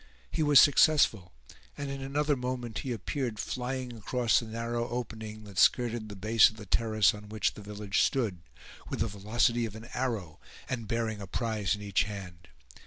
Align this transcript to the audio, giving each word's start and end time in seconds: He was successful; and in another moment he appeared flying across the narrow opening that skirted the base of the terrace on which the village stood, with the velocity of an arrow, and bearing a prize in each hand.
He 0.31 0.41
was 0.41 0.59
successful; 0.59 1.31
and 1.77 1.91
in 1.91 2.01
another 2.01 2.35
moment 2.35 2.79
he 2.79 2.91
appeared 2.91 3.37
flying 3.39 3.95
across 3.95 4.39
the 4.39 4.47
narrow 4.47 4.89
opening 4.89 5.43
that 5.43 5.59
skirted 5.59 6.09
the 6.09 6.15
base 6.15 6.49
of 6.49 6.55
the 6.55 6.65
terrace 6.65 7.13
on 7.13 7.29
which 7.29 7.53
the 7.53 7.61
village 7.61 8.01
stood, 8.01 8.41
with 8.89 9.01
the 9.01 9.07
velocity 9.07 9.63
of 9.65 9.75
an 9.75 9.89
arrow, 9.93 10.39
and 10.67 10.87
bearing 10.87 11.21
a 11.21 11.27
prize 11.27 11.75
in 11.75 11.83
each 11.83 12.05
hand. 12.05 12.47